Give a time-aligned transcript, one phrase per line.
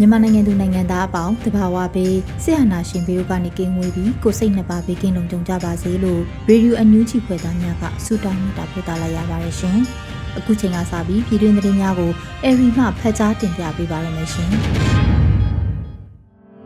[0.00, 9.78] မြန်မာနိုင်ငံသူနိုင်ငံသားအပေါင်းတဘာဝပေးဆရာနာရှင်ပေတို့ကနေကင်းဝေးပြီးကိုစိတ်နှစ်ပါးပေးကင်းလုံးကြုံကြပါစေလို့ရေဒီယိုအန်ယူဂျီဖွယ်သားများကဆုတောင်းမေတ္တာပို့သလာရပါတယ်ရှင်။
[10.38, 12.10] အခုချိန်ကစပြီးပြည်တွင်းသတင်းများကို
[12.44, 14.50] အေရီမှဖတ်ကြားတင်ပြပေးပါရမရှင်။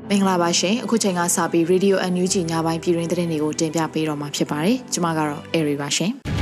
[0.08, 6.12] မင်္ဂလာပါရှင်အခုချိန်ကစပြီး Radio NUG ညပိုင်းပြည်တွင်းသတင်းတွေကိုတင်ပြပေးတော့မှာဖြစ်ပါတယ်ကျွန်မကတော့ Airy ပါရှင်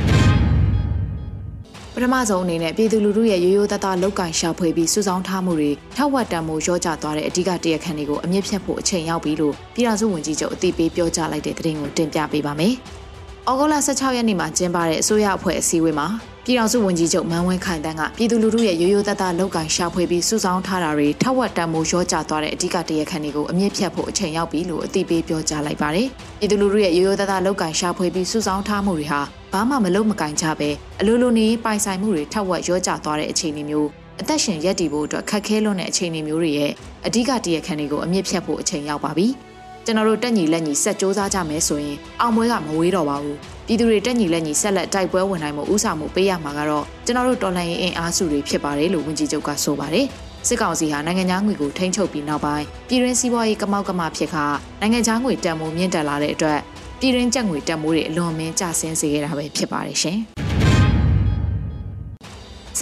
[2.03, 12.73] ထမဆုံးအနေနဲ့ပြည်သူလူထုရဲ့ရိုးရိုးသားသားလောက်ကင်ရှာဖွေပြီးစုဆောင်းထားမှုတွေထောက်ဝတ်တံမိုးရောကြသွားတဲ့အဓိကတရခန့်တွေကိုအမြင့်ဖြတ်ဖို့အချိန်ရောက်ပြီလို့ပြည်ထောင်စုဝန်ကြီးချုပ်အသိပေးပြောကြားလိုက်တဲ့သတင်းကိုတင်ပြပေးပါမယ်။
[13.49, 16.07] ဩဂုတ်လ16ရက်နေ့မှာကျင်းပတဲ့အစိုးရအဖွဲ့အစည်းအဝေးမှာ
[16.45, 26.07] ပြည်ထောင်စုဝန်ကြီးချုပ်မန်းဝင်းခိုင်တန်းကပြည်သူလူထုရဲ့ရိုးရိုးသားသားလောက်ကင်ရှာဖွေပြီးစုဆောင်းထားတာတွေထောက်ဝတ်တံမိုးရောကြသွားတဲ့အဓိကတရခန့်တွေကိုအမြင့်ဖြတ်ဖို့အချိန်ရောက်ပြီလို့အသိပေးပြောကြားလိုက်ပါတယ်။
[26.39, 29.21] ပြည်သူလူထုရဲ့ရိုးရိုးသားသားလောက်ကင်ရှာဖွေပြီးစုဆောင်းထားမှုတွေဟာ
[29.53, 30.69] ဘာမှမလုပ်မကင်ကြပဲ
[30.99, 33.89] အလိုလိုနေပိုင်ဆိုင်မှုတွေထပ်ဝက်ရောကျသွားတဲ့အခြေအနေမျိုး
[34.21, 36.71] အသက်ရှင်ရက်တည်ဖို့အတွက်ခက်ခဲလွန်းတဲ့အခြေအနေမျိုးတွေရဲ့
[37.07, 39.27] အဓိကတရခန့်တွေကိုအမြင့်ဖြတ်ဖို့အချိန်ရောက်ပါပြီ
[39.85, 43.37] ကျွန်တော်တို့တက်ညီလက်ညီဆက်စ조사ကြမယ်ဆိုရင်အောင်ပွဲကမဝေးတော့ပါဘူး
[43.71, 50.05] ပြည်သူတွေတက်ညီလက်ညီဆက်လက်တိုက်ပွဲဝင်နိုင်မှုဥဆောင်မှုပေးရမှာကတော့ကျွန်တော်တို့တော်လှန်ရေးအင်အားစုတွေဖြစ်ပါတယ်လို့ဝန်ကြီးချုပ်ကဆိုပါတယ်
[50.47, 54.45] စစ်ကောင်စီဟာနိုင်ငံခြားငွေကိုထိန်းချုပ်ပြီးနောက်ပိုင်းပြည်တွင်းစီးပွားရေးကမောက်ကမဖြစ်ခါ
[54.81, 56.59] နိုင်ငံခြားငွေတန်ဖိုးမြင့်တက်လာတဲ့အတွက်
[56.99, 60.19] ပြည်တွင်းကျပ်ငွေတက်မိုးတွေအလွန်မင်းကျဆင်းစေခဲ့တာပဲဖြစ်ပါတယ်ရှင်။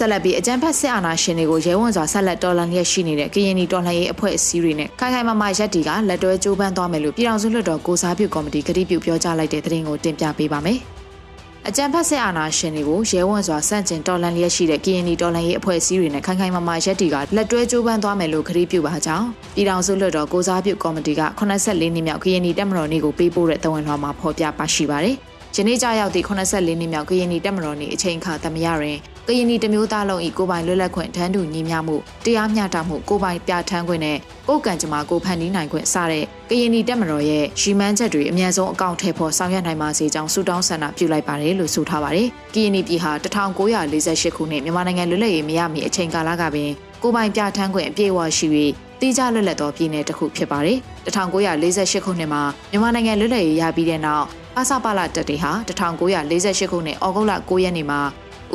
[0.00, 10.78] ဆက်လက်ပြီးအကြံဖက်စစ်အာဏာရှင်တွေကိုရဲဝံစွာဆက်လက်တော်လှန်ရရှိနေတဲ့ကရင်နီတော်လှန်ရေးအဖွဲ့အစည်းတွေနဲ့ခိုင်ခိုင်မာမာရက်တီကလက်တွဲကြိုးပမ်းသွားမယ်လို့ပြည်ထောင်စုလွှတ်တော်ကိုစားပြုကော်မတီကတိပြုပြောကြားလိုက်တဲ့သတင်းကိုတင်ပြပေးပါမယ်။
[11.68, 25.16] အကြံဖက်စစ်အာဏာရှင်တွေကိုရဲဝံစွာစန့်ကျင်တော်လှန်လျက်ရှိတဲ့ KNY တော်လှန်ရေးအဖွဲ့အစည်းတွေနဲ့ခိုင်ခိုင်မာမာရက်တီကလက်တွဲကြိုးပမ်းသွားမယ်လို့ခရီးပြုပါကြောင်းပြည်ထောင်စုလွှတ်တော်ကိုစားပြုကော်မတီက84နှစ်မြောက် KNY တက်မတော်နေ့ကိုပေးပို့တဲ့တဝန်လွှာမှာဖော်ပြပါရှိပါတယ်။
[25.56, 46.70] ယနေ့ကြောက်ရောက်သည့်84နှစ်မြောက် KNY တက်မတော်နေ့အချိန်အခါသမယတွင် ကရင်နီတမျိုးသားလုံးဤကိုပိုင်လွတ်လပ်ခွင့်တန်းတူညီမျှမှုတရားမျှတမှုကိုပိုင်ပြဋ္ဌာန်းခွင့်နဲ့ကိုယ်ကံကြမ္မာကိုဖန်တီးနိုင်ခွင့်စတဲ့ကရင်နီတက်မတော်ရဲ့ရှီမန်းချက်တွေအများဆုံးအကောင့်ထဲပေါ်ဆောင်ရွက်နိုင်ပါစေကြောင်းဆုတောင်းဆန္ဒပြုလိုက်ပါတယ်လို့ဆိုထားပါတယ်။ကရင်နီပြည်ဟာ1948ခုနှစ်မြန်မာနိုင်ငံလွတ်လပ်ရေးမရမီအချိန်ကာလကပင်
[47.02, 48.46] ကိုပိုင်ပြဋ္ဌာန်းခွင့်အပြည့်အဝရှိ၍
[49.00, 54.26] တိကျလွတ်လပ်သောပြည်နယ်တစ်ခုဖြစ်ပါတယ်။1948ခုနှစ်မှာမြန်မာနိုင်ငံလွတ်လပ်ရေးရပြီးတဲ့နောက်
[54.56, 58.00] ပါစာပါလာတက်တွေဟာ1948ခုနှစ်ဩဂုတ်လ9ရက်နေ့မှာ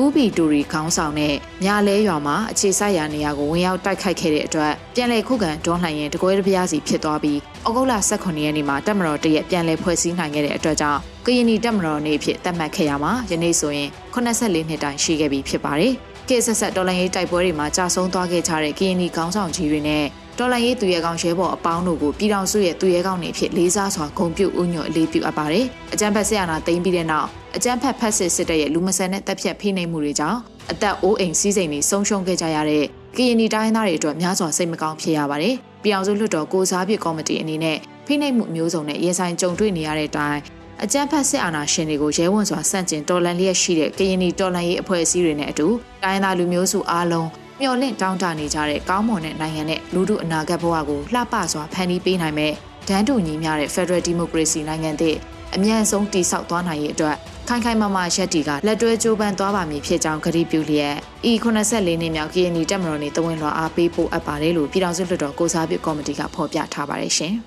[0.03, 1.35] ဥပီတူရီခေါင်းဆောင်နဲ့
[1.65, 15.93] ညာလဲရွာမှာအခြေစိုက်ရာနေရာကိုဝင်ရောက်တိုက်ခိုက်ခဲ့တဲ့အတွက်ပြန်လည်ခုခံတွန်းလှန်ရင်တကွဲတပြားစီဖြစ်သွားပြီးဩဂုတ်လ18ရက်နေ့မှာတပ်မတော်တရက်ပြန်လည်ဖွဲ့စည်းနိုင်ခဲ့တဲ့အတွက်ကြောင့်ကရင်နီတပ်မတော်နေ့ဖြစ်သတ်မှတ်ခဲ့ရမှာယနေ့ဆိုရင်84နှစ်တိုင်ရှိခဲ့ပြီဖြစ်ပါတယ်။
[16.29, 20.05] ကေဆက်ဆက်တော်လှန်ရေးတိုက်ပွဲတွေမှာကြာဆုံးသွားခဲ့ကြတဲ့ကရင်နီခေါင်းဆောင်ကြီးတွေနဲ့
[20.39, 30.39] တော်လိုင်းရေးသူရဲကောင်းရဲဘော်အပေါင်းတို့ကိုပြည်တော်စုရဲ့သူရဲကောင်းတွေဖြစ်လေးစားစွာဂုဏ်ပြုဥညွတ်အလေးပြုအပ်ပါတယ်။အကြံဖက်ဆရာနာသိမ်းပြီးတဲ့နောက် အကြမ်းဖက်ဖက်စစ်စစ်တပ်ရဲ့လူမဆန်တဲ့တပ်ဖြတ်ဖိနှိပ်မှုတွေကြောင့်
[30.71, 32.83] အသက်အိုးအိမ်စီးစိမ်တွေဆုံးရှုံးခဲ့ကြရတဲ့
[33.17, 40.39] ကရင်နီတိုင်းသားတွေအတွက်များစွာစိတ်မကောင်းဖြစ်ရပါတယ်။ပြောင်စုလွှတ်တော်ကိုစားပြကော်မတီအနေနဲ့ဖိနှိပ်မှုမျိုးစုံနဲ့ရင်ဆိုင်ကြုံတွေ့နေရတဲ့အတိုင်း
[40.83, 45.67] အကြမ်းဖက်စစ်အာဏာရှင်တွေကိုရဲဝံစွာဆန့်ကျင်တော်လှန်လျက်ရှိတဲ့ကရင်နီတော်လှန်ရေးအဖွဲ့အစည်းတွေနဲ့အတူ
[46.03, 47.29] တိုင်းသားလူမျိုးစုအားလုံး
[47.61, 52.53] မျှော်လင့်တောင်းတနေကြတဲ့ကောင်းမွန်တဲ့နိုင်ငံနဲ့လူထုအနာဂတ်ဘဝကိုလှပစွာဖန်တီးပေးနိုင်မဲ့
[52.87, 55.17] ဒန်းတူညီမျှတဲ့ Federal Democracy နိုင်ငံသစ်
[55.55, 57.17] အမြန်ဆုံးတည်ဆောက်သွားနိုင်ရေးအတွက်
[57.49, 60.95] ခိုင်ခိုင်မာမာရက်တီကလက်တွဲကြိုးပမ်းသွားပါမည်ဖြစ်ကြောင်းကတိပြုလျက်
[61.25, 67.33] E84 နှစ်မြောက် KNY တက်မတော်နေတဝင်းလွှာအားပေးဖို့အပ်ပါတယ်လို့ပြည်ထောင်စုလွှတ်တော်ကိုစားပြုကော်မတီကဖော်ပြထားပါတယ်ရှင်။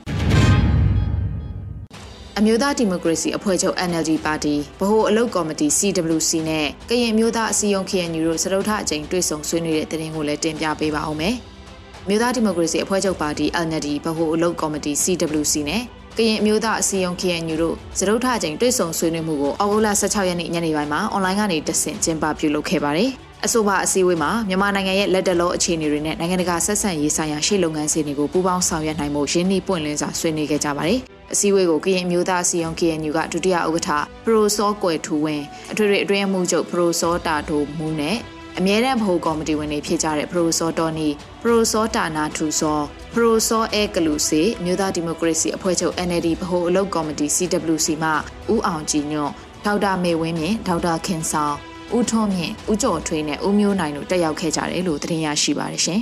[2.38, 11.34] အမျိုးသားဒီမိုကရေစီအဖွဲ့ချုပ် NLD ပါတီဗဟိုအလုပ်ကော်မတီ CWC နဲ့ကရင်မျိုးသားအစည်းအရုံး KNU တို့စတုထအကြိမ်တွေ့ဆုံဆွေးနွေးတဲ့တင်ကိုလည်းတင်ပြပေးပါအောင်မယ်။
[12.08, 15.82] မြို့သားဒီမိုကရေစီအဖွဲ့ချုပ်ပါတီ NLD ဗဟိုအလုပ်ကော်မတီ CWC နဲ့
[16.18, 23.10] ကရင်အမျိုးသားအစည်းအရုံး KNU တို့စတုထအကြိမ်တွေ့ဆုံဆွေးနွေးမှုကိုအောက်တိုဘာ16ရက်နေ့ညနေပိုင်းမှာအွန်လိုင်းကနေတဆင့်ကျင်းပပြုလုပ်ခဲ့ပါတယ်
[23.44, 31.00] အဆိုပါအစည်းအဝေးမှာမြန်မာနိုင်ငံရဲ့လက်တလောအခြေအနေတွေနဲ့နိုင်ငံတကာဆက်ဆံရေးဆိုင်ရာရှေ့လုပ်ငန်းစဉ်တွေကိုပူးပေါင်းဆောင်ရွက်နိုင်မှုရင်းနှီးပွင့်လင်းစွာဆွေးနွေးခဲ့ကြပါတယ်။
[31.32, 33.90] အစည်းအဝေးကိုကရင်မျိုးသားအစည်းအရုံး KNU ကဒုတိယဥက္ကဋ္ဌ
[34.24, 38.16] ပရိုစောကွယ်ထူဝင်းအထွေထွေအတွင်းမှုချုပ်ပရိုစောတာတိုမူနဲ့
[38.58, 41.08] အမြဲတမ်းဗဟိုကော်မတီဝင်တွေဖြစ်ကြတဲ့ပရိုစောတော်နီ
[41.42, 42.80] ပရိုစောတာနာထူစော
[43.14, 48.10] ပရိုစောအဲကလူစီမြို့သားဒီမိုကရေစီအဖွဲ့ချုပ် NLD ဗဟိုအလုပ်ကော်မတီ CWC မှ
[48.52, 49.32] ဦးအောင်ကြည်ညွန့်
[49.66, 51.54] ဒေါက်တာမေဝင်းမြင့်ဒေါက်တာခင်ဆောင်
[51.96, 56.00] ဦးထွန်းမြင့်ဦးကျော်ထွေးနဲ့ဦးမျိုးနိုင်တို့တက်ရောက်ခဲ့ကြတယ်လို့သတင်းရရှိပါတယ်ရှင်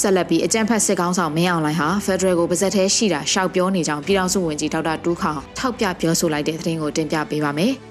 [0.00, 7.74] ဆက်လက်ပြီးအကြံဖတ်စစ်ကောင်းဆောင်မင်းအောင်လှိုင်ဟာဖက်ဒရယ်ကိုပါဇက်သေးရှိတာရှောက်ပြောနေကြောင်းပြည်ထောင်စုဝန်ကြီးဒေါက်တာတူးခေါင်ထောက်ပြပြောဆိုလိုက်တဲ့သတင်းကိုတင်ပြပေးပါမယ်။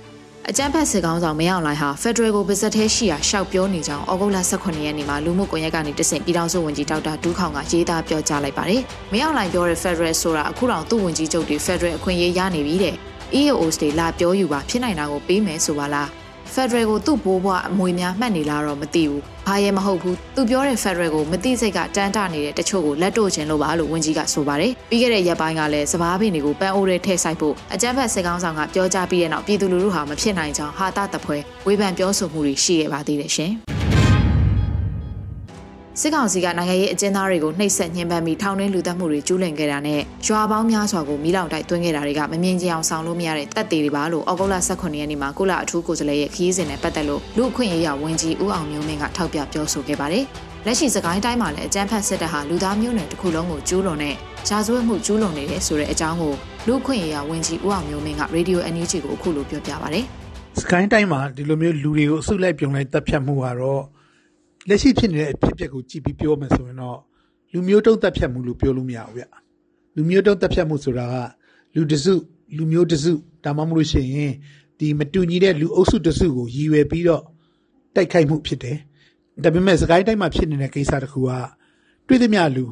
[0.51, 8.81] အကြံဖတ်စစ်ကောင်းဆောင်မင်းအောင်လှိုင်ဟာဖက်ဒရယ်ကိုပါဇက်သေးရှိတာရှောက်ပြောနေကြောင်းဩဂုတ်လ18ရက်နေ့မှာလူမှုကွန်ရက်ကနေတဆင့်ပြည်ထောင်စုဝန်ကြီးဒေါက်တာတူးခေါင်ကရေးသားပြောကြားလိုက်ပါတယ်။
[9.11, 12.95] မင်းအောင်လှိုင်ပြောတဲ့ဖက်ဒရယ်ဆိုတာအခုတောင်သူ့ဝန်ကြီးချုပ်တွေဖက်ဒရယ်အခွင့်အရေးရနေပြီတဲ့။
[13.39, 16.18] EOS တွေလာပြောယူပါဖြစ်နိုင်တာကိုပေးမယ်ဆိုပါလား
[16.55, 31.37] Federal ကိုသူ့ဘိုးဘွားအမွေများမှတ်နေလားတော့မသိဘူး။ဘာရဲမဟုတ်ဘူး။သူပြောတဲ့ Federal ကိုမသိစိတ်ကတန်းတနေတဲ့တချို့ကိုလက်တို့ခြင်းလို့ပါလို့ဝန်ကြီးကဆိုပါတယ်။ပြီးခဲ့တဲ့ရက်ပိုင်းကလည်းစပားပင်တွေကိုပန်းအိုးထဲထည့်ဆိုင်ဖို့အကြမ်းဖက်စစ်ကောင်းဆောင်ကပြောကြားပြီးတဲ့နောက်ပြည်သူလူထုဟာမဖြစ်နိုင်ကြောင်းဟာတာတပွဲ
[31.67, 33.53] ဝေဖန်ပြောဆိုမှုတွေရှိခဲ့ပါသေးတယ်ရှင်။
[36.01, 50.23] စစ်ကောင်စီကနိုင်ငံရေးအကျဉ်းသားတွေကိုနှိပ်စက်ညှဉ်းပန်းပြီးထောင်တွင်းလူသတ်မှုတွေကျူးလွန်ခဲ့တာနဲ့ရွာပေါင်းများစွာကိုမိလောင်တိုက်သွင်းခဲ့တာတွေကမမြင်ကြအောင်ဆောင်လို့မရတဲ့တပ်တွေတွေပါလို့ဩဂုတ်လ18ရက်နေ့မှာကုလအထူးကိုယ်စားလှယ်ရဲ့ခရီးစဉ်နဲ့ပတ်သက်လို့လူအခွင့်အရေးဝန်ကြီးဦးအောင်မျိုးမင်းကထောက်ပြပြောဆိုခဲ့ပါတယ်။
[50.65, 54.15] လက်ရှိစကိုင်းတိုင်းမှာလည်းအကြမ်းဖက်စစ်တပ်ဟာလူသားမျိုးနွယ်တစ်ခုလုံးကိုကျူးလွန်တဲ့
[54.47, 56.33] ဂျာဇဝတ်မှုကျူးလွန်နေတယ်ဆိုတဲ့အကြောင်းကို
[56.67, 60.05] လူအခွင့်အရေးဝန်ကြီးဦးအောင်မျိုးမင်းကရေဒီယို NUG ကိုအခုလိုပြောပြပါတယ်။
[60.61, 63.83] စကိုင်းတိုင်းမှာဒီလိုမျိုးလူတွေကိုအစုလိုက်ပြုံလိုက်တပ်ဖြတ်မှုကတော့
[64.69, 66.99] လက်ရှိဖြစ်နေတဲ့အဖြစ်အပျက်ကိုကြည့်ပြီးပြောမယ်ဆိုရင်တော့
[67.53, 69.23] လူမျိုးတုံးတက်ဖြတ်မှုလို့ပြောလို့မရဘူးဗျ
[69.95, 71.15] လူမျိုးတုံးတက်ဖြတ်မှုဆိုတာက
[71.75, 72.13] လူတစု
[72.57, 73.13] လူမျိုးတစု
[73.43, 74.33] ဒါမှမဟုတ်ရှင်ရင်
[74.79, 77.23] ဒီမတူညီတဲ့လူအုပ်စုတစုကိုရည်ရွယ်ပြီးတော့
[77.95, 78.77] တိုက်ခိုက်မှုဖြစ်တယ်
[79.43, 81.29] ဒါပေမဲ့စကိုင်းတိုင်းမှာဖြစ်နေတဲ့ကိစ္စတခုက
[82.07, 82.65] တွေ့သမျှလူ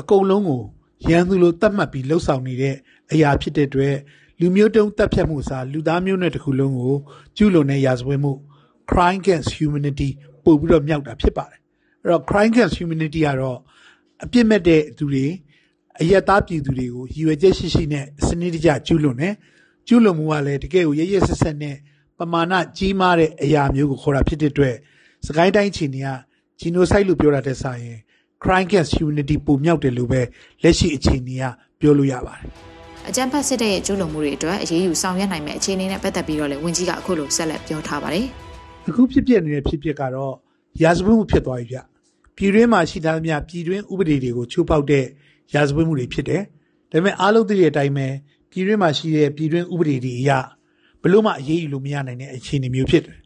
[0.00, 0.62] အကုန်လုံးကို
[1.08, 2.76] ရန်သူလိုတတ်မှတ်ပြီးလှုပ်ဆောင်နေတဲ့
[3.12, 3.96] အရာဖြစ်တဲ့အတွက်
[4.40, 6.96] လူမျိုးတုံးတက်ဖြတ်မှုစာလူသားမျိုးနွယ်တစ်ခုလုံးကို
[7.36, 8.32] ကျူးလွန်တဲ့ရာဇဝတ်မှု
[8.90, 10.10] crime against humanity
[10.48, 11.60] ပို့ပြီးတော့မြောက်တာဖြစ်ပါတယ်
[12.02, 13.58] အဲ့တော့ crime against humanity ကတော့
[14.24, 15.26] အပြစ်မဲ့တဲ့သူတွေ
[16.00, 19.34] အယက်သားပြည်သူတွေကိုရည်ရွယ်ချက်ရှိရှိနဲ့စနစ်တကျကျူးလွန်တယ်
[19.86, 21.76] ကျူးလွန်မှုကလည်းတကယ်ကိုရရဆက်ဆက်နဲ့
[22.18, 24.76] ပမာဏကြီးမားတဲ့အရာမျိုးကိုခေါ်တာဖြစ်တဲ့အတွက်
[25.26, 26.08] စကိုင်းတိုင်းချီနေက
[26.60, 27.98] genocide လို့ပြောတာတဲ့ဆိုင်ရင်
[28.42, 30.20] crime against humanity ပုံမြောက်တယ်လို့ပဲ
[30.62, 31.44] လက်ရှိအခြေအနေက
[31.80, 32.44] ပြောလို့ရပါတယ်
[33.08, 38.28] အကြံဖတ်စစ်တဲ့ရဲ့ကျူးလွန်မှုတွေအတွက်အရေးယူဆောင်ရွက်နိုင်မယ့်အခြေအနေနဲ့ပတ်သက်ပြီးတော့လည်းဝန်ကြီးကအခုလိုဆက်လက်ပြောထားပါတယ်။
[38.88, 40.34] အခုဖြစ်ပျက်နေတဲ့ဖြစ်ပျက်ကတော့
[40.82, 41.78] ရာဇဝတ်မှုဖြစ်သွားပြီဗျ
[42.36, 45.04] ပြည်တွင်းမှာရှိသားသမျှပြည်တွင်းဥပဒေတွေကိုချိုးဖောက်တဲ့
[45.54, 46.42] ရာဇဝတ်မှုတွေဖြစ်တယ်
[46.90, 48.06] ဒါပေမဲ့အားလုံးသိတဲ့အတိုင်းပဲ
[48.50, 50.30] ပြည်တွင်းမှာရှိတဲ့ပြည်တွင်းဥပဒေတွေအရ
[51.02, 53.18] ဘလို့မှအရေးယူလို့မရနိုင်တဲ့အခြေအနေမျိုးဖြစ်တယ်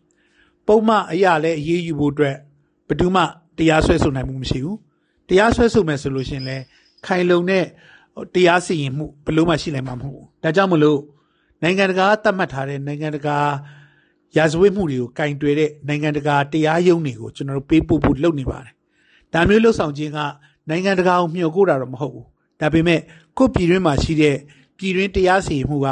[0.67, 2.37] ပုံမှန်အရာလည်းအရေးယူဖို့အတွက်
[2.89, 3.23] ဘယ်သူမှ
[3.59, 4.79] တရားစွဲဆိုနိုင်မှုမရှိဘူး
[5.29, 6.57] တရားစွဲဆိုမယ်ဆိုလို့ရှင်လဲ
[7.07, 7.65] ခိုင်လုံတဲ့
[8.35, 11.01] တရားစီရင်မှုဘလို့မှရှိနိုင်မှာမဟုတ်ဘူးဒါကြောင့်မလို့
[11.63, 13.39] နိုင်ငံတကာသတ်မှတ်ထားတဲ့နိုင်ငံတကာ
[14.37, 18.73] ရာဇဝတ်မှုတွေကိုကင်တွယ်တဲ့နိုင်ငံတကာတရားရုံးတွေကိုကျွန်တော်တို့ပေးပို့ဖို့လုပ်နေပါတယ်။
[19.33, 20.19] ဒါမျိုးလှုပ်ဆောင်ခြင်းက
[20.69, 22.27] နိုင်ငံတကာကိုမျှော်ကိုတာတော့မဟုတ်ဘူး။
[22.61, 23.01] ဒါပေမဲ့
[23.39, 24.37] ကိုပြည်တွင်းမှာရှိတဲ့
[24.79, 25.89] ပြည်တွင်းတရားစီရင်မှုက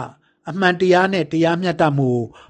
[0.49, 2.09] အမှန်တရားနဲ့တရားမျှတမှု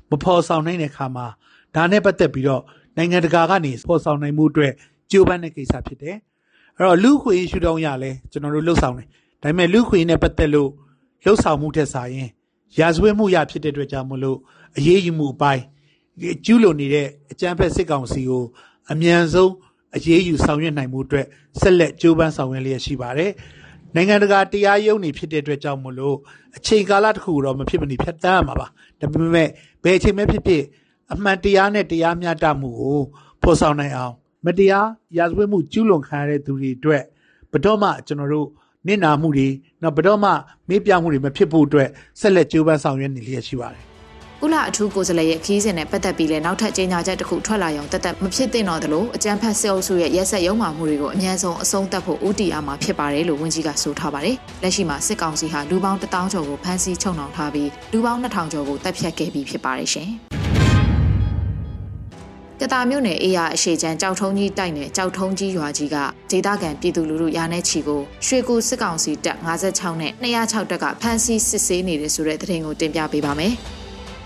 [0.08, 1.26] ကိုမဖော်ဆောင်နိုင်တဲ့အခါမှာ
[1.74, 2.62] ဒါနဲ့ပတ်သက်ပြီးတော့
[2.96, 4.72] နိုင်ငံတကာကနေဖော်ဆောင်နိုင်မှုအတွက်
[5.10, 6.16] ကြိုးပမ်းတဲ့ကိစ္စဖြစ်တယ်။
[6.76, 9.08] အဲ့တော့လူခွေရှုထောင့်ရလဲကျွန်တော်တို့လှုပ်ဆောင်တယ်။
[9.42, 10.70] ဒါပေမဲ့လူခွေနဲ့ပတ်သက်လို့
[11.24, 12.30] လှုပ်ဆောင်မှုထက်စာရင်
[12.78, 14.38] ရာဇဝတ်မှုရဖြစ်တဲ့အတွက်ကြောင့်မလို့
[14.76, 15.62] အရေးယူမှုအပိုင်း
[16.44, 18.44] ကျူးလွန်နေတဲ့အကြမ်းဖက်စစ်ကောင်စီကို
[18.92, 19.52] အမြန်ဆုံး
[19.96, 21.26] အရေးယူဆောင်ရွက်နိုင်မှုအတွက်
[21.60, 23.30] ဆက်လက်ကြိုးပမ်းဆောင်ရွက်လျက်ရှိပါတယ်။
[23.94, 26.16] နိုင်ငံတကာတရားရုံးနေဖြစ်တဲ့အတွက်ကြောင့်မလို့
[26.56, 28.66] အချိန်ကာလတစ်ခုတော့မဖြစ်မနေဖြတ်တန်းရမှာပါ။
[29.00, 29.48] ဒါပေမဲ့
[29.82, 30.64] ဘယ်အချိန်မှဖြစ်ဖြစ်
[31.12, 33.00] အမှန်တရားနဲ့တရားမျှတမှုကို
[33.42, 34.14] ဖော်ဆောင်နိုင်အောင်
[34.46, 37.02] မတရားရာဇဝတ်မှုကျူးလွန်ခံရတဲ့သူတွေအတွက်
[37.52, 38.48] ဘတော်မှကျွန်တော်တို့
[38.86, 39.48] နစ်နာမှုတွေ
[39.82, 40.30] နောက်ဘတော်မှ
[40.68, 41.88] မေးပြမှုတွေမဖြစ်ဖို့အတွက်
[42.20, 43.89] ဆက်လက်ကြိုးပမ်းဆောင်ရွက်နေလျက်ရှိပါတယ်
[44.42, 60.10] ကုလအထူးကိုယ်စားလှယ်ရဲ့ခီးစဉ်နဲ့ပတ်သက်ပြီးလည်းနောက်ထပ်ကြေညာချက်တစ်ခုထွက်လာရုံတက်တက်မဖြစ်သင့်တော့သလိုအကြံဖတ်စစ်အုပ်စုရဲ့ရက်ဆက်ရုံမှမှုတွေကိုအများဆုံးအဆုံးသတ်ဖို့ဦးတည်အားမှာဖြစ်ပါတယ်လို့ဝန်ကြီးကဆိုထားပါတယ်။လက်ရှိမှာစစ်ကောင်စီဟာလူပေါင်း1000ကျော်ကိုဖမ်းဆီးချုပ်နှောင်ထားပြီးလူပေါင်း2000ကျော်ကိုတပ်ဖြတ်ခဲ့ပြီးဖြစ်ပါတယ်ရှင်။
[62.60, 65.96] ကတာမြို့နယ်အေးရအရှိချမ်းကြောက်ထုံးကြီးတိုက်နယ်ကြောက်ထုံးကြီးရွာကြီးက
[66.30, 73.54] ဒေသခံပြည်သူလူထုရာနဲ့ချီကိုရွှေကူစစ်ကောင်စီတပ်56နဲ့206တပ်ကဖမ်းဆီးစစ်ဆေးနေတဲ့ဆိုတဲ့သတင်းကိုတင်ပြပေးပါမယ်။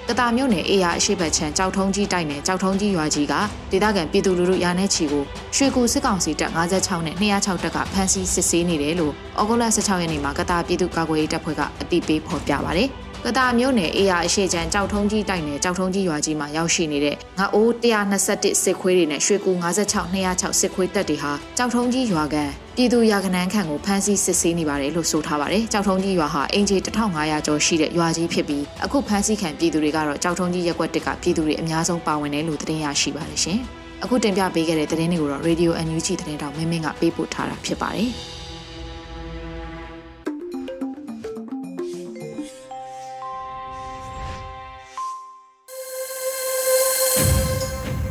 [0.09, 3.35] ကတာမြို့နယ်အေးရအရှိဘက်ချံကြောက်ထုံးကြီးတိုက်နယ်ကြောက်ထုံးကြီးရွာကြီးက
[3.71, 5.25] ဒေသခံပြည်သူလူထုရာနဲ့ချီကို
[5.57, 33.59] ရွှေကူစစ်ကောင်စီတပ်56နဲ့206တပ်ကဖမ်းဆီးစစ်ဆေးနေတယ်လို့ဩဂုတ်လ16ရက်နေ့မှာကတာပြည်သူ့ကာကွယ်ရေးတပ်ဖွဲ့ကအတိပေးဖော်ပြပါတယ်။ဖ ကတာမျိုးနယ်အေးရအရှိချမ်းကြောက်ထုံးကြီးတိုက်နယ်ကြောက်ထုံးကြီးရွာကြီးမှာရောက်ရှိနေတဲ့ငါအိုး121စစ်ခွေးတွေနဲ့ရွှေကူ56 206စစ်ခွေးတပ်တွေဟာကြောက်ထုံးကြီးရွာကန်ပြည်သူရာကနန်းခန့်ကိုဖမ်းဆီးစစ်ဆေးနေပါတယ်လို့ဆိုထားပါတယ်။ကြောက်ထုံးကြီးရွာဟာအင်ဂျီ1500ကျော်ရှိတဲ့ရွာကြီးဖြစ်ပြီးအခုဖမ်းဆီးခံပြည်သူတွေကတော့ကြောက်ထုံးကြီးရက်ကွက်တစ်ကပြည်သူတွေအများဆုံးပါဝင်တယ်လို့သတင်းရရှိပါတယ်ရှင်။
[34.05, 38.11] အခုတင်ပြပေးခဲ့တဲ့သတင်းတွေကိုတော့ Radio NUG သတင်းတောင်မင်းမင်းကပေးပို့ထားတာဖြစ်ပါတယ်။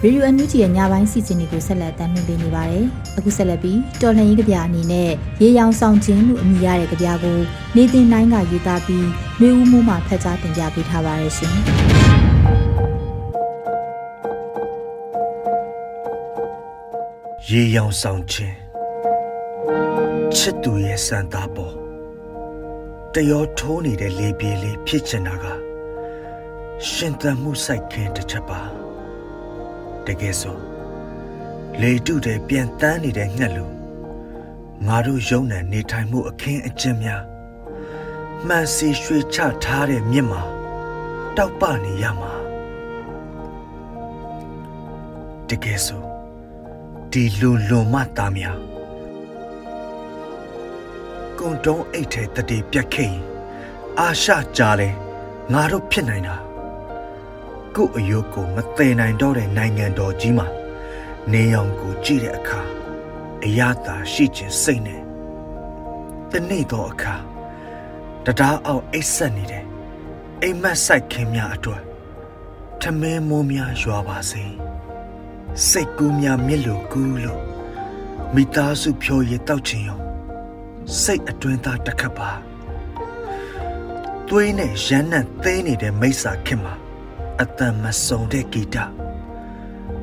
[0.06, 2.86] ရေဒီယိုအန်ယူဂျီရဲ့ညပိုင်းစီစဉ်တွေကိုဆက်လက်တင်ပြနေပါတယ်။
[3.18, 5.10] အခုဆက်လက်ပြီးတော်လှန်ရေးကြပြအနေနဲ့
[5.42, 7.40] ရေရောင်ဆောင်ခြင်းလို့အမည်ရတဲ့ကြပြကို
[7.76, 9.08] နေတင်နိုင်ကရေးသားပြီး
[9.40, 11.56] မျိုးဦးမှုမှဖတ်ကြားတင်ပြပေးထားပါရရှင်။
[17.50, 18.56] ရေရောင်ဆောင်ခြင်း
[20.36, 21.74] ချစ်သူရဲ့စံသားပေါ်
[23.14, 25.46] တရောထိုးနေတဲ့လေပြေးလေးဖြစ်ချင်တာက
[26.90, 28.62] ရှင်သန်မှုစိုက်ခင်တစ်ချက်ပါ။
[30.08, 30.58] တကယ်ဆို
[31.82, 33.66] လေတုတဲ့ပြန်တန်းနေတဲ့ငှက်လူ
[34.88, 37.24] ငါတို့ယုံနံနေထိုင်မှုအခင်းအကျင်းများ
[38.48, 40.42] မှန်စီရွှေချထားတဲ့မြစ်မှာ
[41.38, 42.34] တောက်ပနေရမှာ
[45.50, 46.04] တကယ်ဆို
[47.12, 48.58] ဒီလူလွန်မသားများ
[51.38, 53.16] ကွန်တုံးအိတ်ထဲတတိပြက်ခိန်
[54.00, 54.90] အာရှကြားလဲ
[55.54, 56.36] ငါတို့ဖြစ်နိုင်တာ
[57.76, 60.48] ကို့အယုတ်ကိုမသိနိုင်တော့တဲ့နိုင်ငံတော်ကြီးမှာ
[61.32, 62.62] နေအောင်ကိုကြည့်တဲ့အခါ
[63.46, 65.02] အရသာရှိခြင်းစိတ်နဲ့
[66.32, 67.16] တနေ့တော့အခါ
[68.26, 69.66] တရားအောင်အိတ်ဆက်နေတယ်
[70.42, 71.82] အိမ်မက်ဆိုင်ခင်များအတွက်
[72.82, 74.44] ထမင်းမိုးများရွာပါစေ
[75.70, 77.42] စိတ်ကူးများမြစ်လိုကူးလို့
[78.36, 80.00] မိသားစုဖြိုရတောက်ချင်ရော
[81.02, 82.32] စိတ်အတွင်းသားတစ်ခတ်ပါ
[84.28, 86.74] သွေးနဲ့ရမ်းနဲ့သေးနေတဲ့မိစ္ဆာခင်မှာ
[87.42, 88.78] အတန်မစုံတဲ့ဂီတ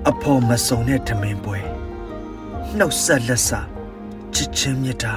[0.08, 1.58] အဖော်မစုံတဲ့ထမင်းပွဲ
[2.76, 3.50] နှုတ်ဆက်လက်စ
[4.34, 5.16] ချစ်ချင်းမြတ်တာ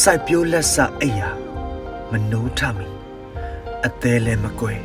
[0.00, 1.30] စိုက်ပျိုးလက်စအိယာ
[2.10, 2.88] မနိုးထမီ
[3.86, 4.80] အသေးလည်းမကွယ်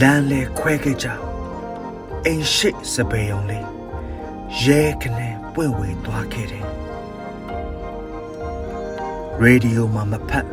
[0.00, 1.08] လမ်းလဲခွဲခဲ့ကြ
[2.24, 3.66] အိမ်ရှိစပယ်ုံလေး
[4.64, 6.66] ရဲခနဲ့ပွင့်ဝေသွားခဲ့တယ်
[9.42, 10.46] ရေဒီယိုမှာမဖတ်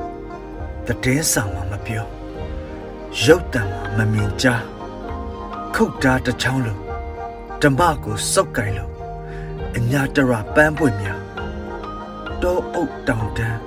[0.87, 2.05] တဲ့င်းဆောင်မှာမပြော
[3.23, 3.61] ရုပ်တံ
[3.95, 4.63] မှာမမြင်ကြား
[5.75, 6.81] ခုတ်တာတစ်ချောင်းလုံး
[7.61, 8.91] ဓမ္မကိုစုပ်ကင်လို့
[9.77, 11.19] အညာတရပန်းပွင့်များ
[12.41, 13.59] တောအုပ်တောင်တန်း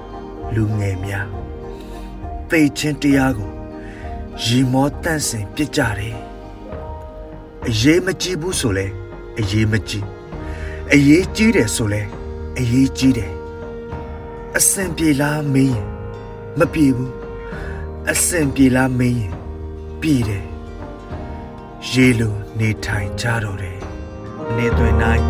[0.54, 1.26] လူငယ်များ
[2.48, 3.52] သိချင်းတရားကို
[4.44, 6.16] ရီမောတန့်စင်ပြစ်ကြတယ်
[7.66, 8.86] အရေးမကြီးဘူးဆိုလဲ
[9.38, 10.06] အရေးမကြီး
[10.94, 12.02] အရေးကြီးတယ်ဆိုလဲ
[12.58, 13.32] အရေးကြီးတယ်
[14.56, 15.80] အစင်ပြေလားမင်း
[16.58, 17.12] မပြေဘူး
[18.10, 19.37] အစင်ပြေလားမင်း
[20.02, 20.44] ပြည်တယ်
[21.90, 23.78] ရေလိုနေထိုင်ကြတော့တယ်
[24.56, 25.22] နေသွင်းနိုင်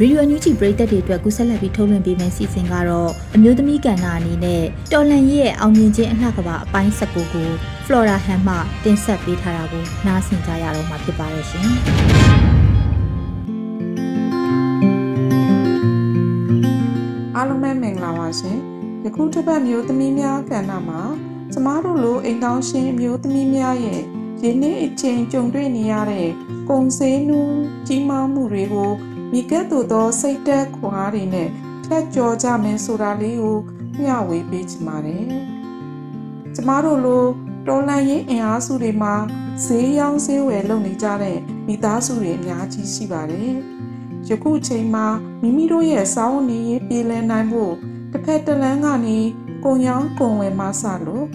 [0.00, 7.50] ရေဒီယိုအန်ယူဂျီပရိသတ်တွေအတွက်ကူးဆက်လက်ပြီးထုတ်လွှင့်ပေးမယ့်စီစဉ်ကတော့အမျိုးသမီးကဏ္ဍအနေနဲ့တော်လန်ရဲ့အောင်မြင်ခြင်းအလှကဘာအပိုင်း၁၉ကို
[7.88, 11.68] Flora Han မှတင်ဆက်ပေးထားတာကိုနားဆင်ကြရတော့မှာဖြစ်ပါတယ်ရှင်။
[17.36, 18.58] အားလုံးပဲမင်္ဂလာပါရှင်။
[19.04, 21.00] ယခုတစ်ပတ်မျိုးသမီးများကဏ္ဍမှာ
[21.52, 24.02] ကျမတို့လိုအိမ်ကောင်းရှင်မျိုးသမီးများရဲ့
[24.42, 26.28] ရင်းနှီးအချင်းကြုံတွေ့နေရတဲ့
[26.70, 28.92] ကုံစင်းနူးကြီးမားမှုတွေကို
[29.32, 31.48] မိကဲ့သို့သောစိတ်သက်ခွန်အားတွေနဲ့
[31.84, 33.58] ဖြတ်ကျော်ကြမယ်ဆိုတာလေးကို
[34.00, 35.24] မျှဝေပေးချင်ပါတယ်။
[36.54, 37.26] ကျမတို့လို
[37.68, 39.14] တော်လန်ရေးအင်အားစုတွေမှာ
[39.64, 43.54] ဈေးရောင်းဈေးဝယ်လုပ်နေကြတဲ့မိသားစုတွေအများကြီးရှိပါတယ်။
[44.28, 45.06] ယခုချိန်မှာ
[45.42, 47.74] မိမိတို့ရဲ့စောင်းနေရေးပြည်လည်နိုင်ဖို့
[48.12, 49.18] တစ်ဖက်တစ်လမ်းကနေ
[49.64, 51.26] ကုံရောင်းကုံဝယ်မှစလို့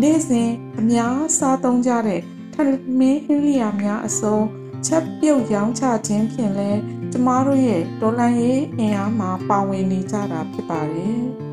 [0.00, 2.20] နေ့စဉ်အများစားသုံးကြတဲ့
[2.54, 2.56] ထ
[2.98, 4.38] မင်းဟင်းလျာများအစုံ
[4.86, 6.70] ချက်ပြုတ်ရောင်းချခြင်းဖြင့်လဲ
[7.12, 11.20] ကျမတို့ရဲ့ဒေါ်လာရေးအင်အားမှာပါဝင်နေကြတာဖြစ်ပါတယ်။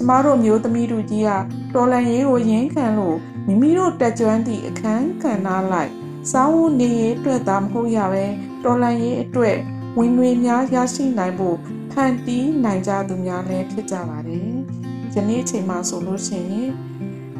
[0.00, 1.30] ကျမတို့မျိုးသမီးတို့ကြီးက
[1.74, 5.90] ဒေါ်လာရေးကိုရင်းခံလို့မိမိတို့တက်ကြွသည့်အခန်းကဏ္ဍလိုက်
[6.32, 8.24] စောင်းဝနေရေးအတွက်သာမဟုတ်ရပဲ
[8.64, 9.56] ဒေါ်လာရေးအတွက်
[9.98, 11.56] ဝင်ငွေများရရှိနိုင်ဖို့
[11.92, 14.52] ဖန်တီးနိုင်ကြသူများလည်းဖြစ်ကြပါတယ်။
[15.14, 16.70] ယနေ့အချိန်မှာဆိုလို့ရှိရင်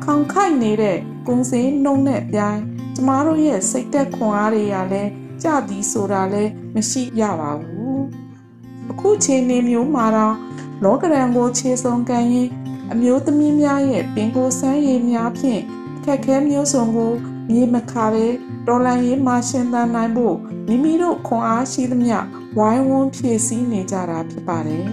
[0.04, 0.98] ခေါင်ခိုက်နေတဲ့
[1.28, 2.60] ကုံစင်းနှုံနဲ့ပြိုင်
[2.94, 5.10] ကျမတို့ရဲ့စိတ်သက်ခွန်အားတွေကလည်း
[5.42, 8.02] ကြသည်ဆိုတာလည်းမရှိရပါဘူး
[8.90, 10.36] အခုချိန်နေမျိုးမှာတော့
[10.84, 12.48] လောကရန်ကိုခြေစုံကန်ရင်
[12.92, 15.60] အမျိုးသမီးများရဲ့ပင်ကိုယ်ဆန်းရည်များဖြင့်
[15.96, 17.12] အခက်ခဲမျိုးစုံကို
[17.50, 18.26] မြေမခါပဲ
[18.66, 20.36] တော်လန်ရေးမှရှင်သန်နိုင်ဖို့
[20.68, 22.16] မိမိတို့ခွန်အားရှိသမျှ
[22.58, 24.84] ဝိုင်းဝန်းဖြည့်ဆည်းနေကြတာဖြစ်ပါတယ်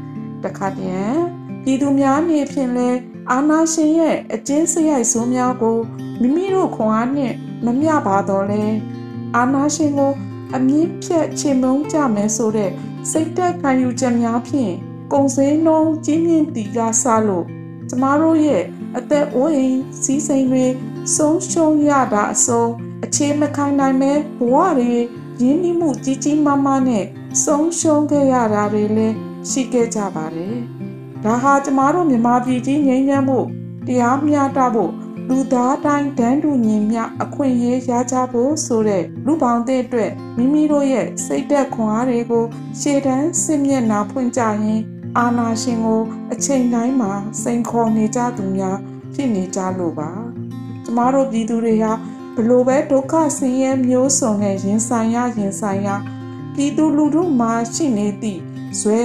[0.44, 1.22] ။တခါတည်း
[1.62, 2.90] ပြည်သူများနေဖြင့်လဲ
[3.30, 5.78] အာနာရှင်ရဲ့အကျဉ်းစရိုက်ဆိုးများကို
[6.20, 7.34] မိမိတို့ခွန်အားနှင့်
[7.64, 8.64] မမျှပါတော့လဲ
[9.36, 10.12] အာနာရှင်ကို
[10.56, 12.70] အမြင့်ဖြတ်ချေမုန်းကြမယ်ဆိုတဲ့
[13.10, 14.74] စိတ်သက်ခံယူချက်များဖြင့်
[15.14, 17.46] ကုံစင်းနှုံးကြီးမြင့်တီကဆလို့
[17.88, 18.64] ကျမတို့ရဲ့
[18.98, 20.66] အသက်အိုးအိမ်စီးစိမ်တွေ
[21.16, 22.64] ဆုံးရှုံးရတာအစုံ
[23.04, 24.92] အခြေမခိုင်နိုင်မဲ့ဘဝတွေ
[25.42, 27.04] ရင်းနှီးမှုကြီးကြီးမားမားနဲ့
[27.44, 29.16] ဆုံးရှုံးခဲ့ရတာတွေလည်း
[29.50, 30.56] ရှိခဲ့ကြပါတယ်။
[31.24, 33.40] ဒါဟာကျမတို့မြန်မာပြည်ကြီးငြိမ်းချမ်းမှု
[33.86, 34.92] တရားမျှတဖို့
[35.28, 42.44] လူသားတိုင်းတန်းတူညီမျှအခွင့်အရေးရကြဖို့ဆိုတဲ့လူပေါင်းတဲ့အတွက်မိမိတို့ရဲ့စိတ်သက်ခွန်အားတွေကို
[42.80, 44.80] ရှေ့တန်းစစ်မျက်နှာဖွင့်ကြရင်
[45.18, 46.02] အာနာရှင်ကို
[46.32, 48.78] အချိန်တိုင်းမှာစိန်ခေါ်နေကြသူများ
[49.14, 50.10] ဖြစ်နေကြလို့ပါ
[50.84, 51.92] ကျမတို့ပြည်သူတွေဟာ
[52.36, 55.88] ဘလို့ပဲဒုက္ခဆင်းရဲမျိုးစုံနဲ့ရင်ဆိုင်ရရင်ဆိုင်ရ
[56.54, 58.40] ပြည်သူလူထုမှာရှိနေသည့်
[58.80, 59.00] ဇွဲ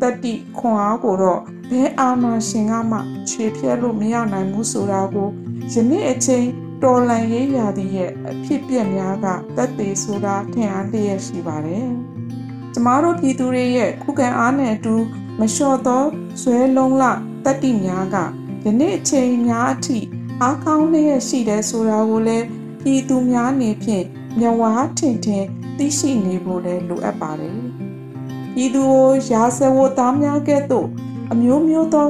[0.00, 2.98] တတိခွန်အားကိုတော့ဘယ်အာဏာရှင်ကမှ
[3.28, 5.28] ခြေဖြတ်လို့မရနိုင်ဘူးဆိုတာကို
[5.72, 6.46] ယနေ့အချိန်
[6.82, 11.88] တော်လန်ရေးရာသည့်ရဲ့အဖြစ်ပြက်များကတက်သေးဆိုတာထင်အားလျက်ရှိပါတယ်။
[12.72, 14.96] ကျမတို့ပြည်သူတွေရဲ့ခုခံအားနဲ့အတူ
[15.38, 16.04] မလျှော့သော
[16.40, 17.04] ဇွဲလုံးလ
[17.44, 18.16] တက်တိများက
[18.64, 19.98] ယနေ့အချိန်များအထိ
[20.42, 22.46] အားကောင်းလျက်ရှိတယ်ဆိုတာကိုလည်း
[22.82, 24.04] ပြည်သူများနေဖြင့်
[24.38, 25.44] မျက်ဝါးထင်ထင်
[25.78, 27.60] သိရှိနေဖို့လည်းလိုအပ်ပါတယ်။
[28.54, 30.88] ပြည်သူကိုရာဇဝတ်သားများကဲ့သို့
[31.32, 32.08] အမျိုးမျိုးသော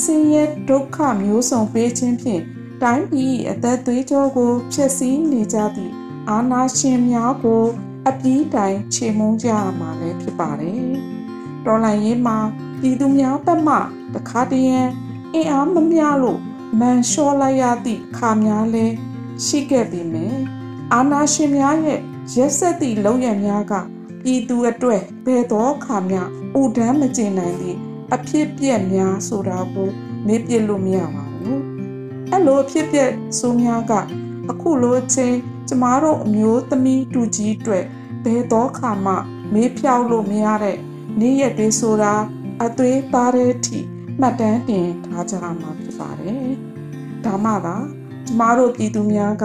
[0.00, 2.42] ဆင်းရဲဒုက္ခမျိုးစုံပေးခြင်းဖြင့်
[2.82, 5.92] တိုင်းပြည်အသက်သွေးကြောကိုဖျက်ဆီးနေကြသည့်
[6.30, 7.62] အာဏာရှင်များကို
[8.08, 10.82] အပြည့်တိုင်ချေမှုန်းကြရမှာလည်းဖြစ်ပါတယ်။
[11.64, 12.38] တော်လှန်ရေးမှာ
[12.80, 13.76] ပြည်သူများဘက်မှ
[14.14, 14.88] တခါတည်းရန်
[15.34, 16.40] အင်အားမမျှလို့
[16.80, 18.94] မန်လျှော့လိုက်ရသည့်ခါများလည်း
[19.44, 20.40] ရှိခဲ့ပေမယ့်
[20.92, 22.00] အာဏာရှင်များရဲ့
[22.34, 23.72] ရက်ဆက်သည့်လုံရများက
[24.22, 26.20] ပြည်သူအတွက်ဘယ်သောခါမျှ
[26.60, 27.78] ဥဒန်းမကျင်နိုင်သည့်
[28.14, 29.90] အဖြစ်ပြက်များဆိုတာကို
[30.26, 31.62] မေ့ပြစ်လို့မရပါဘူး
[32.30, 33.92] အဲ့လိုအဖြစ်ပြက်ဆိုးများက
[34.50, 35.36] အခုလိုအချိန်
[35.68, 37.84] ကျမတို့အမျိုးသမီးတူကြီးအတွက်
[38.24, 39.14] ဘယ်တော့ခါမှ
[39.52, 40.78] မေးဖြောက်လို့မရတဲ့
[41.20, 42.14] နေ့ရက်တွေဆိုတာ
[42.64, 43.78] အသွေးသားတဲ့အထိ
[44.20, 46.48] မှတ်တမ်းတင်ထားကြမှာဖြစ်ပါတယ်
[47.24, 47.76] ဒါမှသာ
[48.26, 49.44] ကျမတို့ပြည်သူများက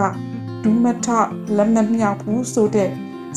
[0.63, 1.07] ဒုမထ
[1.57, 2.91] လက်မမြောက်ဘူးဆိုတဲ့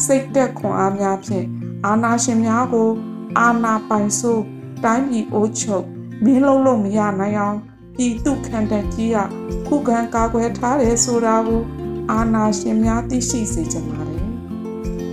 [0.05, 1.47] စိတ်သက်ခွန်အားများဖြင့်
[1.87, 2.91] အာနာရှင်များကို
[3.39, 4.43] အာနာပိုင်ဆိုး
[4.85, 5.85] တိုင်းပြည်အိုးချုပ်
[6.25, 7.59] မင်းလုံးလို့မရနိုင်အောင်
[7.97, 9.19] ပြည်သူခံတကြီးက
[9.67, 11.63] ခုခံကာကွယ်ထားတယ်ဆိုတာကို
[12.11, 14.27] အာနာရှင်များသိရှိစေချင်ပါတယ်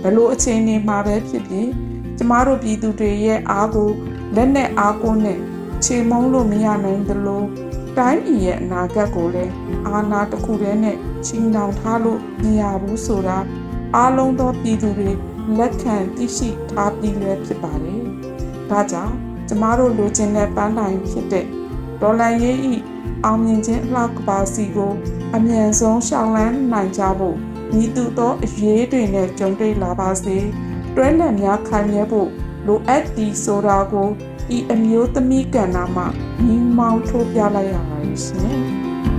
[0.02, 1.68] ဘလို့အချိန်နေမှာပဲဖြစ်ဖြစ်
[2.16, 3.90] ကျမတို့ပြည်သူတွေရဲ့အားကို
[4.34, 5.38] လက်နဲ့အားကိုနဲ့
[5.84, 7.42] ခြေမုံလို့မရနိုင်သလို
[7.98, 9.52] တိုင်းပြည်ရဲ့အနာဂတ်ကိုလည်း
[9.86, 13.38] အာဏာတစ်ခုတည်းနဲ့ချင်းတောင်ထားလို့မရဘူးဆိုတာ
[13.96, 15.10] အားလုံးသောပြည်သူတွေ
[15.58, 18.02] လက်ခံသိရှိထားပြီးလည်းဖြစ်ပါတယ်။
[18.70, 19.14] ဒါကြောင့်
[19.48, 21.46] ကျမတို့လိုချင်တဲ့ပန်းတိုင်ဖြစ်တဲ့
[22.00, 22.74] ဒေါ်လာရေးဤ
[23.24, 24.92] အောင်မြင်ခြင်းအလှကပါစီကို
[25.36, 27.36] အမြန်ဆုံးရှောင်လန်းနိုင်ကြဖို့
[27.82, 30.36] ဤသူသောအရေးတွေနဲ့ကြုံတွေ့လာပါစေ
[30.96, 32.28] တွဲလက်များခိုင်မြဲဖို့
[32.66, 34.08] လိုအပ်သည်ဆိုတာကို
[34.56, 36.06] ဤအမျိုးသမီးကဏ္ဍမှာ
[36.44, 38.56] ညီမောင်ထိုးပြလိုက်ရပါတယ်ရှင်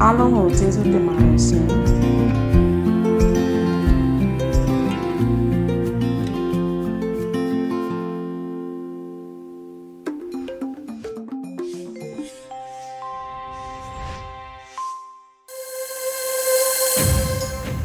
[0.02, 1.66] အားလုံးကိုကျေးဇူးတင်ပါတယ်ရှင်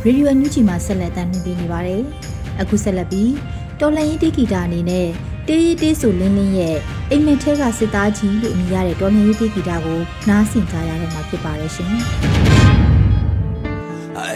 [0.04, 2.02] ရေဒီယိုအန်ယူဂျီမှာဆက်လက်တင်ပြနေပါတယ်။
[2.60, 3.32] အခုဆက်လက်ပြီး
[3.80, 5.08] တော်လန်ရေးတီဂီတာအနေနဲ့
[5.52, 6.76] တေးရီတေးဆိုလင်းလင်းရဲ့
[7.10, 11.88] အိမ်မက်ထဲကစစ်သားကြီးလို့အမည်ရတဲ့တော်လန်ရေးတီဂီတာကိုနားဆင်ကြရတဲ့မှာဖြစ်ပါတယ်ရှင်။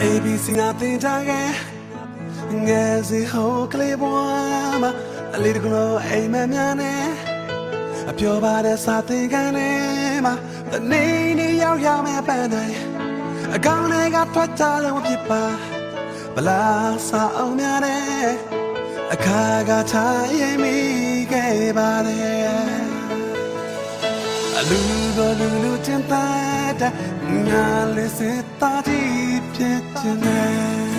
[0.03, 1.49] ABC နာတင်ထားခဲ့
[2.67, 4.91] ငယ်စီဟိုကလေးဘွားမှာ
[5.35, 7.03] အလေးတကလို့အိမ်မက်များနဲ့
[8.11, 9.71] အပြောပါတဲ့စာသင်ခန်းထဲ
[10.25, 10.35] မှာ
[10.71, 11.05] တနေ
[11.39, 12.77] နေရောက်ရမယ့်ပန်းတိုင်း
[13.57, 15.43] အကောင်တွေကထွက်ကြလို့ဖြစ်ပါ
[16.35, 16.63] ဗလာ
[17.09, 18.05] စာအောင်များနဲ့
[19.15, 20.77] အခါကထားရင်မိ
[21.33, 22.47] ခဲ့ပါတယ်
[24.57, 24.81] အလူ
[25.17, 26.93] လိုလူလူချင်းတဲ့
[27.49, 30.94] ငါလေးစစ်သားကြီးဖြစ်ခြင်းညာ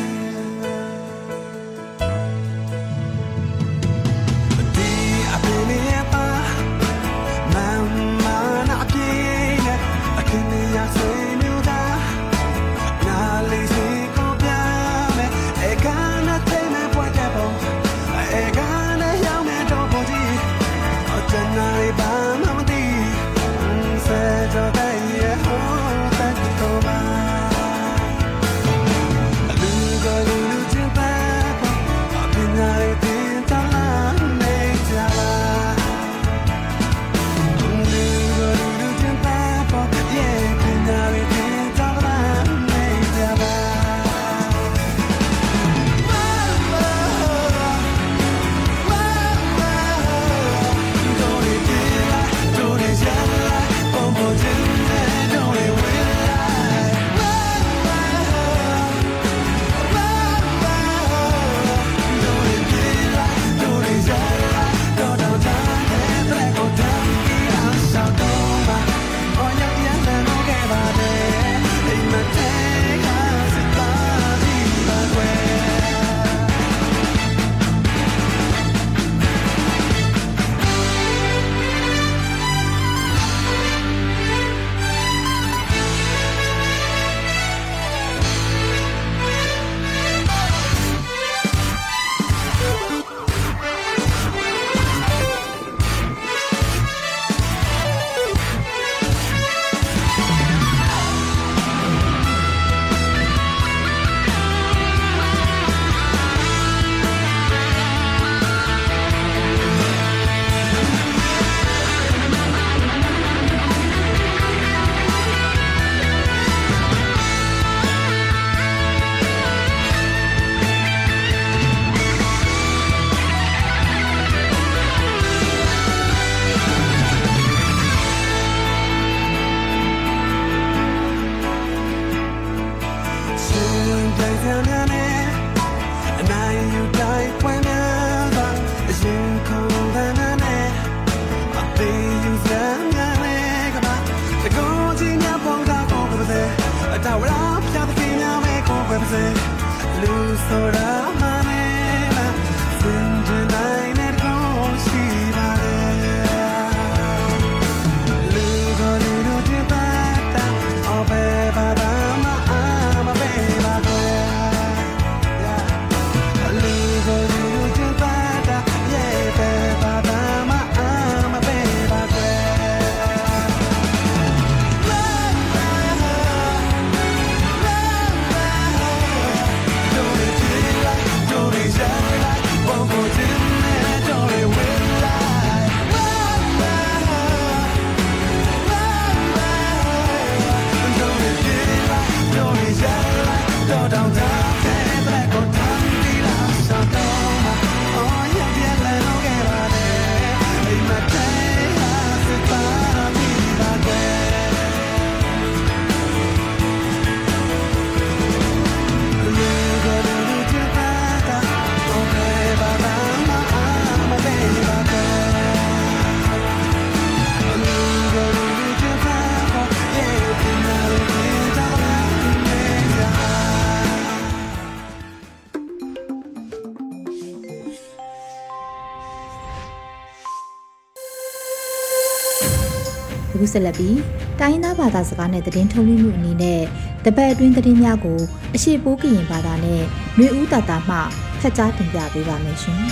[233.56, 234.00] ဆက်လက်ပြီး
[234.40, 236.62] တိုင်းရင်းသားဘာသာစကားနဲ့သတင်းထုတ်လွှင့်မှုအနေနဲ့
[237.06, 238.20] တပတ်အတွင်းသတင်းများကို
[238.56, 239.84] အရှိပိုးကရင်ဘာသာနဲ့
[240.18, 240.98] မျိုးဦးတာတာမှ
[241.42, 242.80] ဖတ်ကြားတင်ပြပေးပါမယ်ရှင်။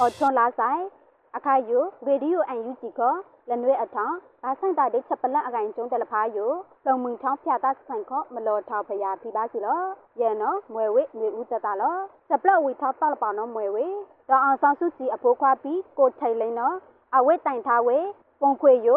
[0.00, 0.82] အော်ချွန်လာဆိုင်
[1.36, 3.00] အခါယူရေဒီယိုအန်ယူဂျီက
[3.50, 6.46] လနွေအထောင်ဘာဆိုင်တာတဲ့ချက်ပလက်အကိုင်ကျုံတယ်လဖာယူ
[6.86, 9.80] လုံမုံချောင်းဖြာတာဆိုင်ခော့မလော်ထောက်ဖရာဖိပါစီလော
[10.20, 11.96] ရဲနော်မွေဝေငွေဦးတတလော
[12.28, 13.86] စပလဝီထောက်တလပါနော်မွေဝေ
[14.28, 16.76] ဒေါအောင်ဆောင်စုစီအဖိုးခွားပြီးကိုထိုင်လိန်နော်
[17.16, 17.98] အဝဲတိုင်ထားဝေ
[18.42, 18.96] ပုံခွေယူ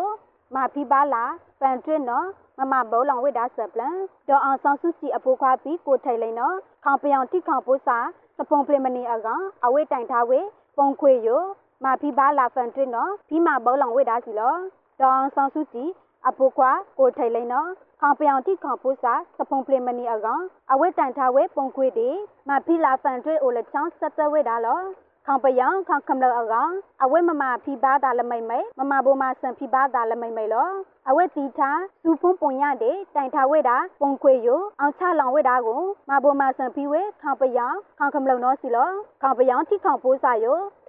[0.56, 1.24] မာဖိပါလာ
[1.62, 7.98] ပန်တွင်းနော်မမဘောလောင်ဝိဒါဆပ်လန်ဒေါအောင်ဆောင်စုစီအဖိုးခွားပြီးကိုထိုင်လိန်နော်ခေါင်ပြောင်တိခေါင်ပိုးစာ
[8.38, 10.40] စပုံပလမနီအကောင်အဝဲတိုင်ထားဝေ
[10.78, 11.38] ပုံခွေယူ
[11.84, 14.56] မာဖိပါလာဖန်တွင်းနော်ဖီမာဘောလောင်ဝိဒါစီလော
[15.00, 15.84] ဒေါအောင်ဆောင်စုစီ
[16.28, 17.70] အဖိုးခွားကိုထိုင်လိန်နော်
[18.02, 22.10] ခေါင်ပြောင်တိခေါင်ပိုးစာစပုံပလမနီအကောင်အဝဲတိုင်ထားဝေပုံခွေတီ
[22.50, 24.80] မာဖိလာဖန်တွင်းအိုလက်ချောင်းဆက်တဝိဒါလော
[25.28, 30.70] ခေါင်ပယံခေါင်ကမ္လအကောင်အဝဲမမဖိပါတာလမိတ်မိတ်မမဘိုမဆန်ဖိပါတာလမိတ်မိတ်လော
[31.10, 31.70] အဝဲတီချာ
[32.02, 34.48] စူဖုံးပုံရတဲ့တိုင်ထားဝဲတာပုံခွေယ
[34.80, 37.68] အောင်ချလောင်ဝဲတာကိုမဘိုမဆန်ဖိဝဲခေါင်ပယံ
[37.98, 38.90] ခေါင်ကမ္လနောစီလော
[39.22, 40.46] ခေါင်ပယံတိခေါင်ပိုးစာယ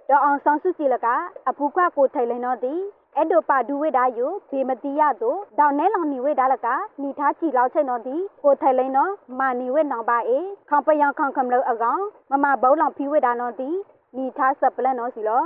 [0.09, 1.07] ဒေါအောင်ဆောင်စုစီလက
[1.49, 2.81] အဖူခွကိုထိုင်လိန်တော့သည်
[3.17, 6.67] အဲ့ဒိုပါဒူဝေဒါယုဘေမတိယသို့ဒေါနဲလောင်နီဝေဒါလက
[7.01, 10.39] မိသားချီလောက်ချိန်တော့သည်ကိုထိုင်လိန်တော့မာနီဝေနောင်ပါအေ
[10.69, 13.75] ခေါပယံခေါကံလောအကောင်မမဘောလောင်ဖီဝေဒါနော်သည်
[14.15, 15.45] မိသားစပလန်နော်စီလော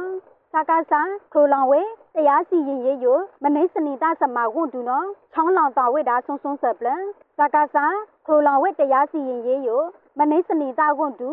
[0.53, 1.01] စကားဆာ
[1.33, 1.81] ခရိုလောင်ဝေ
[2.15, 7.01] တတရားစီရင်ရေးယိုမနိစနီတာစမဝွန်ဒူနော်ချောင်းလောင်တော်ဝိတာဆုံဆုံဆပ်ပလန်
[7.37, 7.85] စကားစာ
[8.27, 9.81] ခရိုလောင်ဝိတရားစီရင်ရေးယို
[10.19, 11.31] မနိစနီတာဝွန်ဒူ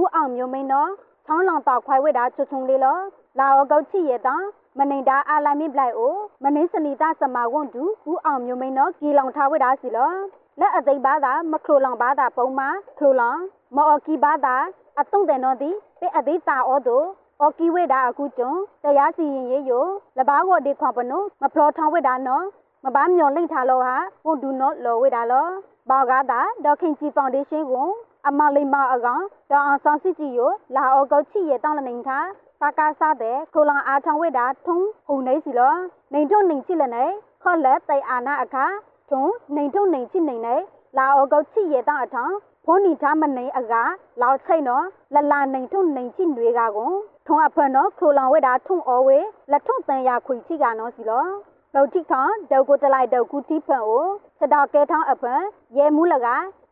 [0.00, 0.90] ဦးအောင်မျိုးမင်းနော်
[1.26, 2.98] ချောင်းလောင်တော်ခွိုင်ဝိတာချွချုံလေးလော
[3.38, 4.44] လာအောကောက်ချီရဲ့တောင်
[4.78, 10.12] မနေတာအာလိုက်မိပလိုက်အိုမနိစနီတာစမဝွန်ဒူဦးအောင်မျိုးမင်းနော်ကီလောင်ထားဝိတာစီလော
[10.60, 13.40] လက်အသိဘာသာမခရိုလောင်ဘာသာပုံမှာခရိုလောင်
[13.76, 14.56] မော်ကီဘာသာ
[15.00, 17.06] အတုံးတယ်နော်ဒီပေအသေးတာအောတို့
[17.40, 19.86] အော်ကီဝေဒါအခုကျုံတရားစီရင်ရေးယို
[20.18, 22.44] လဘာကိုဒီခွန်ပနုမဖလောထောင်းဝေဒါနော်
[22.84, 25.46] မဘာမျောလိမ့်ထားလို့ဟာဘုဒူနော်လောဝေဒါလော
[25.90, 27.88] ဘောက်ကတာဒေါခင်ကြီးဖောင်ဒေးရှင်းကို
[28.28, 32.26] အမလေးမအကောင်ဒေါအောင်ဆောင်စစ်ကြီးယိုလာအော်ကောချီရဲ့တောင်းလနေထား
[32.60, 35.74] စာကားစားတဲ့ခိုလောင်အားထောင်းဝေဒါထုံဟုန်နေစီလော
[36.14, 37.04] နေထုံနေချစ်လည်းနေ
[37.42, 38.66] ခေါ်လက်တိုင်အာနာအခါ
[39.10, 39.24] ထုံ
[39.56, 40.56] နေထုံနေချစ်နေနေ
[40.96, 43.90] လာအော်ကောချီရဲ့တောင်းအထောင်းဖုန်နီထားမနေအကား
[44.22, 46.92] လောက်ချိတ်နော်လလာနေထုံနေချစ်တွေကကို
[47.26, 49.18] ထုံအဖွနော်ခရိုလောင်ဝဲတာထုံအော်ဝဲ
[49.50, 51.26] လက်ထုံတန်ရခွေချိကနော်စီလော
[51.74, 54.06] လောက်တိခေါဒေါကိုတလိုက်ဒေါကူတိဖန်အို
[54.38, 55.28] စတောက်ကဲထောင်းအဖွ
[55.76, 56.28] ရဲမူးလက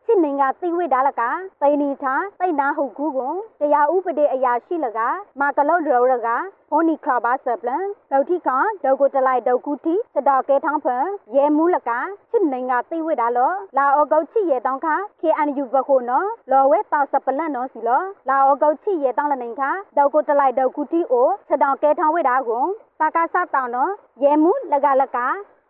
[0.07, 1.21] စစ်နေကသိဝိဒါလက
[1.61, 4.99] တိန်နီသာတိတ်နာဟုတ်ကူကိုတရားဥပဒေအရာရှိလက
[5.39, 6.29] မာကလောရောရက
[6.69, 8.49] ဟိုနီခါဘာဆပလန်လောက်တိက
[8.83, 11.91] ဒေါကိုတလိုက်ဒေါကူတီစတောက်ကဲထောင်းဖန်ရဲမူးလက
[12.31, 22.65] စစ်နေကသိဝိဒါလောလာအောကောက်ချီရဲတောင်းခါ KNU ဘခိုနော်လော်ဝဲတာစပလန်နော်စီလောလာအောကောက်ချီရဲတောင်းလနေခါဒေါကိုတလိုက်ဒေါကူတီအိုစတောက်ကဲထောင်းဝိဒါကို
[23.01, 23.91] တာကာစတောင်းနော်
[24.23, 25.17] ရဲမူးလကလက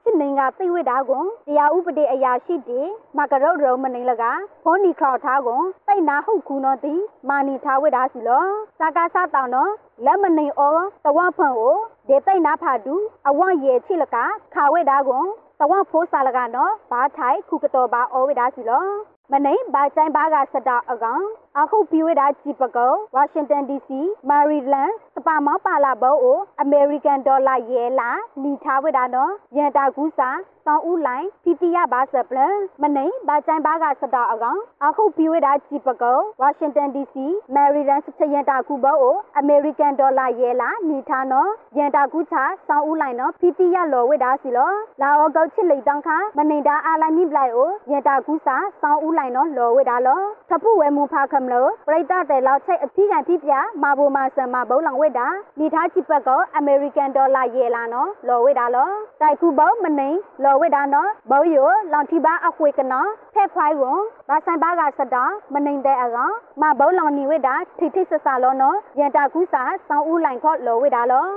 [0.07, 2.81] စစ်နေကသိဝိတာကွန်တရားဥပဒေအရာရှိတီ
[3.17, 4.23] မကရုတ်ရုံမနေလက
[4.63, 6.95] ဖောနီခေါထားကွန်တိတ်နာဟုတ်ကူနော်တီ
[7.29, 8.45] မာနီထားဝိတာစီလော
[8.79, 9.71] စာကားစားတောင်းနော်
[10.05, 11.75] လက်မနေအောတဝဖန်ကို
[12.07, 12.95] ဒေတိတ်နာဖာတူ
[13.27, 14.15] အဝရေချိလက
[14.53, 15.25] ခါဝိတာကွန်
[15.59, 18.85] တဝဖိုးစာလကနော်ဘာထိုင်ခုကတော်ပါအောဝိတာစီလော
[19.31, 21.23] မနိဘာချိုင်ဘာကစတာအကောင်
[21.59, 23.89] အခုပြီးဝဲတာဂျီပကောဝါရှင်တန် DC
[24.29, 28.09] မာရီလန်စပါမောပါလာဘောအိုအမေရိကန်ဒေါ်လာရဲလာ
[28.43, 30.29] လီထားဝဲတာနော်ရန်တာကူးစာ
[30.67, 37.15] တောင်းဦးလိုင်းဖီတီယာဘာဆပလန်မနိဘာချိုင်ဘာကစတာအကောင်အခုပြီးဝဲတာဂျီပကောဝါရှင်တန် DC
[37.55, 42.35] မာရီလန်စချရန်တာကူဘောအိုအမေရိကန်ဒေါ်လာရဲလာနီထားနော်ရန်တာကူးချ
[42.67, 53.53] ဆောင်းဦးလိုင်းနော်ဖီတီယာလော်ဝဲတာစီလောလာအောကောက်ချစ်လိတောင်းခါမနေတာအာလိုက်မိပလိုက်အိုရန်တာကူးစာဆောင်းဦးလိုင်းနော်လော်ဝဲတာလောထဖူဝဲမူဖာခမလို့ပရိသတ်တဲ့လောက်ချိတ်အထီးကန်ဖြစ်ပြ
[53.83, 55.27] မာဘူမာဆန်မာဘုံလောင်ဝဲတာ
[55.59, 58.89] မိသားချစ်ပတ်ကောအမေရိကန်ဒေါ်လာရဲလာနော်လော်ဝဲတာလော
[59.21, 60.09] တိုက်ခုဘောမနေ
[60.43, 63.97] လော်ဝဲတာနော်ဘောယိုလောင်တီဘာအခွေကနော်ဖက်ခွိုင်းကို
[64.29, 71.27] ဘာဆိုင်ဘာကစတာမနေတဲ့အကောင်မဘုံလောင်နေဝဲတာထိထိဆဆလောနော်ရန်တာကူးစာစောင်းဦးလိုင်ခေါ်လော်ဝဲတာလော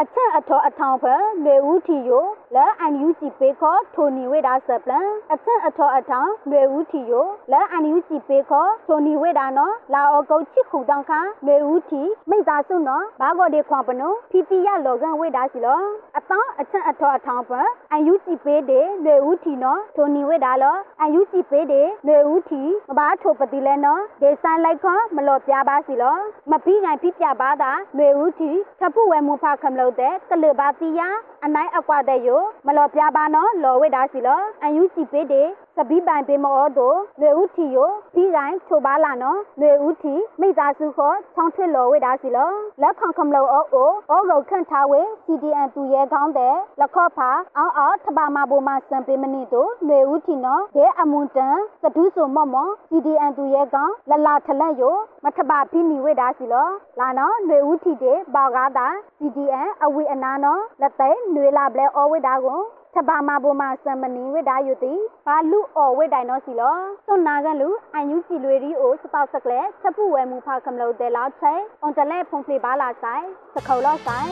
[0.00, 2.24] အချက်အထောအထောင်ဖဲလွေဦးထီယို
[2.54, 15.80] လဲအန်ယူဂျီပေခေါ်ထိုနီဝေဒါဆပလန်အချက်အထောအထောင်လွေဦးထီယိုလဲအန်ယူဂျီပေခေါ်ထိုနီဝေဒါနော်လာအောကုတ်ချစ်ခုတောင်းခါလွေဦးထီမိသားစုနော်ဘာဂော်ဒီခွန်ပနုဖီဖီရလောကန်ဝေဒါစီလော
[16.18, 17.60] အတောင်းအချက်အထောအထောင်ဖဲ
[17.92, 26.16] အန်ယူဂျီပေဒေလွေဦးထီနော်ထိုနီဝေဒါလောအန်ယူဂျီပေဒေလွေဦးထီမဘာထိုပတိလဲနော်ဒေဆိုင်လိုက်ခေါ်မလော်ပြပါစီလော
[26.50, 28.50] မပြီးနိုင်ပြပြပါတာလွေဦးထီ
[28.80, 31.08] ထဖူဝဲမူဖာခမလို့တဲ့ကလဘာတီယာ
[31.44, 32.28] အနိုင်အကွာတဲ့ယ
[32.66, 37.76] မလော်ပြပါနော်လော်ဝဲတာစီလောအန်ယူစီပေးတဲ့စပီးပိုင်ပေးမောတို့လွေဦးထီယ
[38.14, 42.50] ပြီးတိုင်းထိုပါလာနော်လွေဦးထီမိသားစုခေါ်ချောင်းထွေလော်ဝဲတာစီလော
[42.82, 54.82] လက်ခေါခမလို့အိုအိုအောကိုခန့်ထားဝဲ CDN သူရဲကောင်းတဲ့လက်ခော့ဖာအောင်းအောထပါမဘူမစံပေးမနစ်တို့လွေဦးထီနော်ဒဲအမွန်တန်စဒူးဆိုမော့မော့ CDN သူရဲကောင်းလလာထလက်ယ
[55.24, 56.68] မထပါဖိနီဝဲတာစီလော
[57.00, 62.62] လာနော်လွေဦးထီတဲ့ဘောက်ကားတာ CDN အဝေအနာနော်လက်သိနွေလာပလဲအော်ဝိတာကို
[62.96, 64.94] ထဘာမဘူမစမနီဝိတာယုတိ
[65.26, 66.76] ဘာလူအော်ဝိတိုင်နော်စီလော
[67.06, 73.24] စွန်နာကလူအန်ယူစီလွေရီအိုစတောက်စကလဲချက်ဖူဝဲမူဖာကမလို့တဲလောက်ချေအွန်တလဲဖုန်ဖလီပါလာဆိုင်
[73.54, 74.30] စခုံလော့ဆိုင်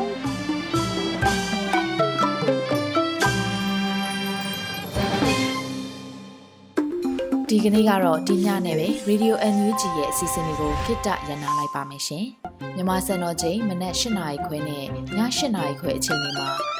[7.49, 12.27] ဒီကနေ့ကတော့ဒီညနဲ့ပဲ Radio NUG ရဲ့အစီအစဉ်လေးကိုခਿੱတရနာလိုက်ပါမယ်ရှင်။
[12.77, 15.17] မြမစံတော်ချိန်မနက်၈နာရီခွဲနဲ့ည၈
[15.57, 16.80] နာရီခွဲအချိန်တွေမှာ